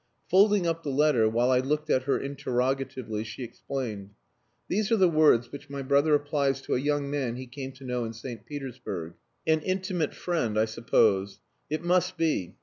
Folding 0.29 0.65
up 0.65 0.81
the 0.81 0.89
letter, 0.89 1.29
while 1.29 1.51
I 1.51 1.59
looked 1.59 1.91
at 1.91 2.05
her 2.05 2.17
interrogatively, 2.19 3.23
she 3.23 3.43
explained 3.43 4.15
"These 4.67 4.91
are 4.91 4.97
the 4.97 5.07
words 5.07 5.51
which 5.51 5.69
my 5.69 5.83
brother 5.83 6.15
applies 6.15 6.59
to 6.61 6.73
a 6.73 6.79
young 6.79 7.07
man 7.11 7.35
he 7.35 7.45
came 7.45 7.71
to 7.73 7.83
know 7.83 8.03
in 8.03 8.13
St. 8.13 8.43
Petersburg. 8.43 9.13
An 9.45 9.59
intimate 9.59 10.15
friend, 10.15 10.57
I 10.57 10.65
suppose. 10.65 11.39
It 11.69 11.83
must 11.83 12.17
be. 12.17 12.55